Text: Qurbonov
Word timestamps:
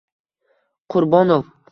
Qurbonov 0.95 1.39